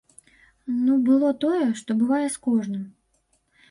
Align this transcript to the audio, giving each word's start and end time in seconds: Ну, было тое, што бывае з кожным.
Ну, 0.85 0.95
было 1.11 1.31
тое, 1.45 1.63
што 1.83 2.01
бывае 2.03 2.25
з 2.25 2.37
кожным. 2.51 2.93